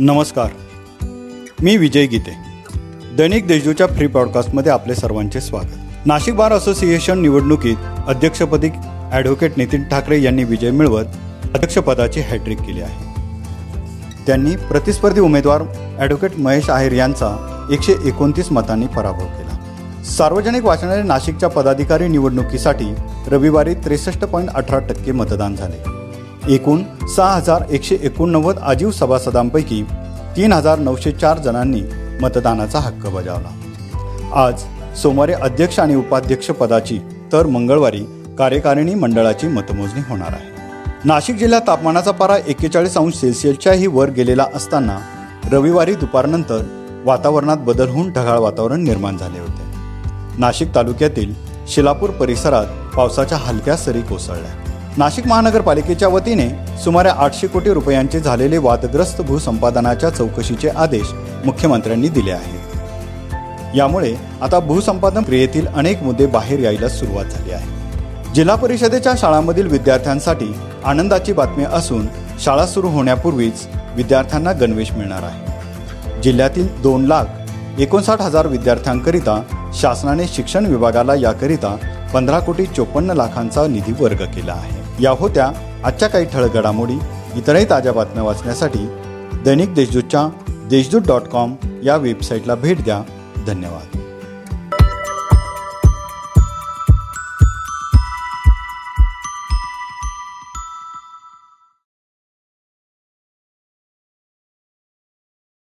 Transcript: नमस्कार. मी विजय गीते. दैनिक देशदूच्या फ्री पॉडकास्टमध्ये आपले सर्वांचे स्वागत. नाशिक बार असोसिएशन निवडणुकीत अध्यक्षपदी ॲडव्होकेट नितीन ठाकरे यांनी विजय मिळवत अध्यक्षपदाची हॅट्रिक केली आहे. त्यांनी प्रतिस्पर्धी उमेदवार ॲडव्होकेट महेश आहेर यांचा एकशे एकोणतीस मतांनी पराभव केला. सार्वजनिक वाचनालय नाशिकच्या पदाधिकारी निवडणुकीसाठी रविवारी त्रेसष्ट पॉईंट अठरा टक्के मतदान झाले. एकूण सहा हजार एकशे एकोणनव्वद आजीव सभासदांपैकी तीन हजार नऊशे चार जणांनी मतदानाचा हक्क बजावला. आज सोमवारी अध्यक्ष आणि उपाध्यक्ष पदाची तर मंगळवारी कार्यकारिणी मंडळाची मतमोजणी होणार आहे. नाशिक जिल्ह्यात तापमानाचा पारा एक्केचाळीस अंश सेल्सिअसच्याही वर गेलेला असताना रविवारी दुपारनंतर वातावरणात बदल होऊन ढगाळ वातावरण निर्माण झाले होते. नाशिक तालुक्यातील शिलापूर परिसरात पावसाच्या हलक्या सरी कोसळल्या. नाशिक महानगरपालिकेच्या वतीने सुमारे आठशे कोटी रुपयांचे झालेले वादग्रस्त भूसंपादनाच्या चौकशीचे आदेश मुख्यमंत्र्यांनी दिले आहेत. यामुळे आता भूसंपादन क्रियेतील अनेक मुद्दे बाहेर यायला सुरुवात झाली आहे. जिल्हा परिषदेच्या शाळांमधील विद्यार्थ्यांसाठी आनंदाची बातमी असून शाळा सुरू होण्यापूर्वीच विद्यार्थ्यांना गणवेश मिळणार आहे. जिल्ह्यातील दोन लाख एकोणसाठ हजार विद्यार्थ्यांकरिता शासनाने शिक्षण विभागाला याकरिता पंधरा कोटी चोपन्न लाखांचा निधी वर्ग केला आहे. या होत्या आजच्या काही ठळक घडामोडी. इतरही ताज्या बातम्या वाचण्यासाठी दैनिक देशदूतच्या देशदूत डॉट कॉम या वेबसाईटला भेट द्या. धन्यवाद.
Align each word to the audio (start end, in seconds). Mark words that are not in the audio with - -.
नमस्कार. 0.00 0.50
मी 1.62 1.76
विजय 1.76 2.06
गीते. 2.06 2.30
दैनिक 3.16 3.46
देशदूच्या 3.46 3.86
फ्री 3.86 4.06
पॉडकास्टमध्ये 4.06 4.72
आपले 4.72 4.94
सर्वांचे 4.94 5.40
स्वागत. 5.40 6.06
नाशिक 6.06 6.34
बार 6.34 6.52
असोसिएशन 6.52 7.18
निवडणुकीत 7.18 7.76
अध्यक्षपदी 8.08 8.68
ॲडव्होकेट 9.12 9.52
नितीन 9.56 9.82
ठाकरे 9.82 10.22
यांनी 10.22 10.44
विजय 10.44 10.70
मिळवत 10.70 11.04
अध्यक्षपदाची 11.54 12.20
हॅट्रिक 12.20 12.60
केली 12.60 12.80
आहे. 12.80 13.04
त्यांनी 14.26 14.56
प्रतिस्पर्धी 14.56 15.20
उमेदवार 15.20 15.62
ॲडव्होकेट 15.98 16.38
महेश 16.38 16.70
आहेर 16.70 16.92
यांचा 16.92 17.36
एकशे 17.72 17.94
एकोणतीस 18.04 18.52
मतांनी 18.52 18.86
पराभव 18.86 19.26
केला. 19.26 20.02
सार्वजनिक 20.04 20.64
वाचनालय 20.64 21.02
नाशिकच्या 21.02 21.48
पदाधिकारी 21.48 22.08
निवडणुकीसाठी 22.08 22.94
रविवारी 23.28 23.74
त्रेसष्ट 23.74 24.24
पॉईंट 24.24 24.50
अठरा 24.50 24.78
टक्के 24.78 25.12
मतदान 25.12 25.56
झाले. 25.56 25.97
एकूण 26.48 26.82
सहा 27.16 27.32
हजार 27.32 27.62
एकशे 27.70 27.96
एकोणनव्वद 28.02 28.58
आजीव 28.58 28.90
सभासदांपैकी 28.90 29.82
तीन 30.36 30.52
हजार 30.52 30.78
नऊशे 30.78 31.12
चार 31.12 31.38
जणांनी 31.38 31.80
मतदानाचा 32.22 32.78
हक्क 32.78 33.06
बजावला. 33.06 33.48
आज 34.34 34.62
सोमवारी 35.02 35.32
अध्यक्ष 35.32 35.80
आणि 35.80 35.94
उपाध्यक्ष 35.94 36.50
पदाची 36.50 36.98
तर 37.32 37.46
मंगळवारी 37.46 38.00
कार्यकारिणी 38.38 38.94
मंडळाची 38.94 39.46
मतमोजणी 39.46 40.00
होणार 40.08 40.32
आहे. 40.32 40.46
नाशिक 41.04 41.36
जिल्ह्यात 41.36 41.62
तापमानाचा 41.66 42.10
पारा 42.10 42.36
एक्केचाळीस 42.46 42.96
अंश 42.96 43.14
सेल्सिअसच्याही 43.14 43.86
वर 43.86 44.10
गेलेला 44.10 44.46
असताना 44.54 44.98
रविवारी 45.52 45.94
दुपारनंतर 45.94 46.62
वातावरणात 47.04 47.56
बदल 47.56 47.88
होऊन 47.88 48.10
ढगाळ 48.12 48.38
वातावरण 48.38 48.84
निर्माण 48.84 49.16
झाले 49.16 49.40
होते. 49.40 49.62
नाशिक 50.38 50.74
तालुक्यातील 50.74 51.34
शिलापूर 51.68 52.10
परिसरात 52.10 52.96
पावसाच्या 52.96 53.38
हलक्या 53.38 53.76
सरी 53.76 54.00
कोसळल्या. 54.00 54.67
नाशिक 54.98 55.26
महानगरपालिकेच्या 55.26 56.08
वतीने 56.08 56.48
सुमारे 56.84 57.08
आठशे 57.08 57.46
कोटी 57.46 57.72
रुपयांचे 57.72 58.20
झालेले 58.20 58.58
वादग्रस्त 58.58 59.20
भूसंपादनाच्या 59.20 60.10
चौकशीचे 60.10 60.68
आदेश 60.68 61.12
मुख्यमंत्र्यांनी 61.44 62.08
दिले 62.08 62.30
आहेत. 62.30 63.76
यामुळे 63.76 64.14
आता 64.42 64.58
भूसंपादन 64.58 65.22
क्रियेतील 65.22 65.66
अनेक 65.66 66.02
मुद्दे 66.02 66.26
बाहेर 66.26 66.58
यायला 66.58 66.88
सुरुवात 66.88 67.24
झाली 67.24 67.52
आहे. 67.52 68.34
जिल्हा 68.34 68.56
परिषदेच्या 68.56 69.12
शाळांमधील 69.18 69.66
विद्यार्थ्यांसाठी 69.66 70.54
आनंदाची 70.84 71.32
बातमी 71.32 71.64
असून 71.64 72.08
शाळा 72.40 72.66
सुरू 72.66 72.88
होण्यापूर्वीच 72.88 73.66
विद्यार्थ्यांना 73.96 74.52
गणवेश 74.52 74.92
मिळणार 74.92 75.22
आहे. 75.22 76.22
जिल्ह्यातील 76.22 76.82
दोन 76.82 77.04
लाख 77.04 77.24
एकोणसाठ 77.78 78.20
हजार 78.20 78.46
विद्यार्थ्यांकरिता 78.46 79.42
शासनाने 79.74 80.26
शिक्षण 80.26 80.66
विभागाला 80.66 81.14
याकरिता 81.14 81.76
पंधरा 82.14 82.38
कोटी 82.38 82.66
चोपन्न 82.66 83.10
लाखांचा 83.10 83.66
निधी 83.66 83.92
वर्ग 84.00 84.24
केला 84.24 84.52
आहे. 84.52 84.77
या 85.00 85.10
होत्या 85.10 85.52
आजच्या 85.84 86.08
काही 86.08 86.24
ठळक 86.24 86.52
घडामोडी. 86.52 86.98
इतरही 87.34 87.70
ताज्या 87.70 87.92
बातम्या 87.92 88.22
वाचण्यासाठी 88.22 88.88
दैनिक 89.44 89.74
देशदूतच्या 89.74 90.28
देशदूत 90.70 91.00
डॉट 91.06 91.22
कॉम 91.22 91.54
या 91.82 91.96
वेबसाईटला 91.96 92.54
भेट 92.54 92.82
द्या. 92.82 93.02
धन्यवाद. 93.46 94.07